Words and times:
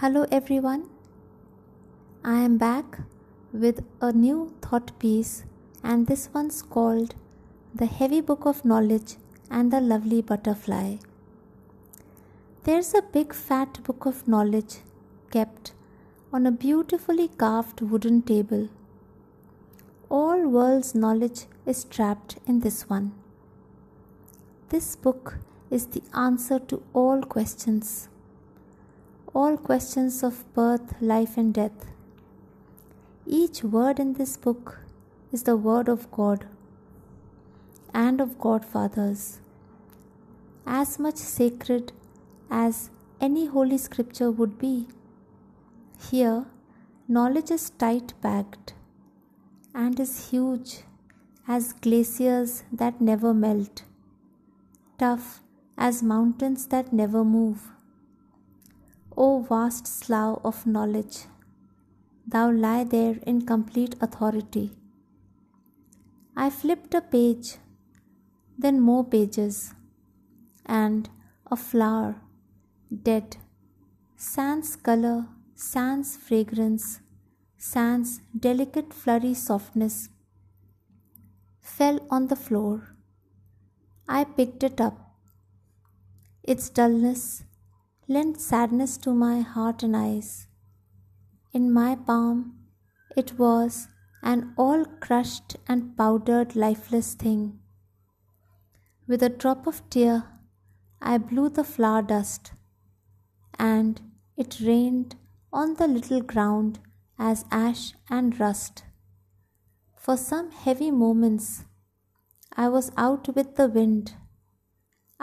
Hello 0.00 0.26
everyone. 0.30 0.90
I 2.22 2.40
am 2.46 2.58
back 2.58 2.98
with 3.50 3.82
a 3.98 4.12
new 4.12 4.52
thought 4.60 4.90
piece, 4.98 5.44
and 5.82 6.06
this 6.06 6.28
one's 6.34 6.60
called 6.60 7.14
The 7.74 7.86
Heavy 7.86 8.20
Book 8.20 8.44
of 8.44 8.62
Knowledge 8.62 9.14
and 9.50 9.72
the 9.72 9.80
Lovely 9.80 10.20
Butterfly. 10.20 10.96
There's 12.64 12.92
a 12.92 13.00
big 13.00 13.32
fat 13.32 13.82
book 13.84 14.04
of 14.04 14.28
knowledge 14.28 14.80
kept 15.30 15.72
on 16.30 16.44
a 16.46 16.52
beautifully 16.52 17.28
carved 17.28 17.80
wooden 17.80 18.20
table. 18.20 18.68
All 20.10 20.46
world's 20.46 20.94
knowledge 20.94 21.46
is 21.64 21.84
trapped 21.84 22.36
in 22.46 22.60
this 22.60 22.82
one. 22.90 23.12
This 24.68 24.94
book 24.94 25.38
is 25.70 25.86
the 25.86 26.02
answer 26.12 26.58
to 26.58 26.82
all 26.92 27.22
questions. 27.22 28.10
All 29.38 29.58
questions 29.58 30.22
of 30.22 30.36
birth, 30.54 30.92
life, 30.98 31.36
and 31.36 31.52
death. 31.52 31.88
Each 33.26 33.62
word 33.62 34.00
in 34.00 34.14
this 34.14 34.34
book 34.38 34.78
is 35.30 35.42
the 35.42 35.56
word 35.58 35.90
of 35.90 36.10
God 36.10 36.46
and 37.92 38.18
of 38.18 38.38
Godfathers, 38.38 39.40
as 40.66 40.98
much 40.98 41.16
sacred 41.16 41.92
as 42.50 42.88
any 43.20 43.44
holy 43.44 43.76
scripture 43.76 44.30
would 44.30 44.56
be. 44.56 44.88
Here, 46.10 46.46
knowledge 47.06 47.50
is 47.50 47.68
tight 47.68 48.14
packed 48.22 48.72
and 49.74 50.00
is 50.00 50.30
huge 50.30 50.84
as 51.46 51.74
glaciers 51.74 52.62
that 52.72 53.02
never 53.02 53.34
melt 53.34 53.82
tough 54.96 55.42
as 55.76 56.02
mountains 56.02 56.68
that 56.68 56.90
never 56.90 57.22
move. 57.22 57.75
O 59.16 59.40
vast 59.40 59.86
slough 59.86 60.40
of 60.44 60.66
knowledge, 60.66 61.24
thou 62.26 62.50
lie 62.50 62.84
there 62.84 63.16
in 63.26 63.46
complete 63.46 63.94
authority. 64.00 64.72
I 66.36 66.50
flipped 66.50 66.92
a 66.94 67.00
page, 67.00 67.56
then 68.58 68.80
more 68.80 69.04
pages, 69.04 69.74
and 70.66 71.08
a 71.50 71.56
flower, 71.56 72.16
dead, 73.08 73.38
sans 74.16 74.76
color, 74.76 75.26
sans 75.54 76.16
fragrance, 76.16 77.00
sans 77.56 78.20
delicate 78.38 78.92
flurry 78.92 79.32
softness, 79.32 80.10
fell 81.60 82.00
on 82.10 82.26
the 82.26 82.36
floor 82.36 82.96
I 84.08 84.22
picked 84.22 84.62
it 84.62 84.80
up. 84.80 84.96
Its 86.44 86.68
dullness 86.70 87.42
lent 88.08 88.40
sadness 88.40 88.96
to 88.98 89.12
my 89.12 89.40
heart 89.40 89.82
and 89.82 89.96
eyes. 89.96 90.46
In 91.52 91.72
my 91.72 91.96
palm, 91.96 92.58
it 93.16 93.38
was 93.38 93.88
an 94.22 94.52
all 94.56 94.84
crushed 94.84 95.56
and 95.66 95.96
powdered 95.96 96.54
lifeless 96.54 97.14
thing. 97.14 97.58
With 99.08 99.22
a 99.22 99.28
drop 99.28 99.66
of 99.66 99.88
tear, 99.88 100.24
I 101.00 101.18
blew 101.18 101.48
the 101.48 101.64
flower 101.64 102.02
dust, 102.02 102.52
and 103.58 104.00
it 104.36 104.60
rained 104.60 105.16
on 105.52 105.74
the 105.74 105.88
little 105.88 106.20
ground 106.20 106.78
as 107.18 107.44
ash 107.50 107.94
and 108.10 108.38
rust. 108.38 108.84
For 109.96 110.16
some 110.16 110.50
heavy 110.50 110.90
moments, 110.90 111.64
I 112.56 112.68
was 112.68 112.92
out 112.96 113.34
with 113.34 113.56
the 113.56 113.68
wind. 113.68 114.14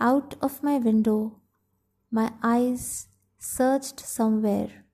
Out 0.00 0.34
of 0.40 0.62
my 0.62 0.78
window, 0.78 1.41
my 2.14 2.30
eyes 2.42 3.08
searched 3.38 3.98
somewhere, 3.98 4.84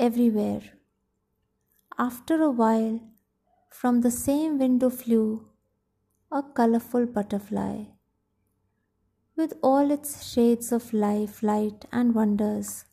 everywhere. 0.00 0.62
After 1.96 2.42
a 2.42 2.50
while, 2.50 3.00
from 3.70 4.00
the 4.00 4.10
same 4.10 4.58
window 4.58 4.90
flew 4.90 5.48
a 6.32 6.42
colorful 6.42 7.06
butterfly 7.06 7.84
with 9.36 9.52
all 9.62 9.92
its 9.92 10.28
shades 10.28 10.72
of 10.72 10.92
life, 10.92 11.40
light, 11.40 11.84
and 11.92 12.12
wonders. 12.16 12.84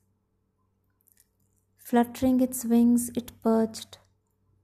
Fluttering 1.79 2.39
its 2.41 2.63
wings, 2.63 3.09
it 3.15 3.31
perched 3.41 3.97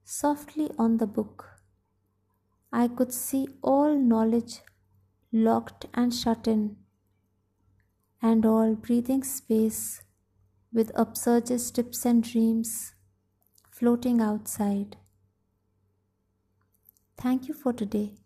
softly 0.04 0.70
on 0.78 0.98
the 0.98 1.08
book. 1.08 1.48
I 2.72 2.86
could 2.86 3.12
see 3.12 3.48
all 3.60 3.98
knowledge 3.98 4.60
locked 5.32 5.86
and 5.92 6.14
shut 6.14 6.46
in, 6.46 6.76
and 8.22 8.46
all 8.46 8.74
breathing 8.74 9.22
space 9.22 10.02
with 10.72 10.92
upsurges, 10.94 11.72
tips, 11.74 12.06
and 12.06 12.24
dreams 12.24 12.94
floating 13.70 14.20
outside. 14.20 14.96
Thank 17.16 17.48
you 17.48 17.54
for 17.54 17.72
today. 17.72 18.21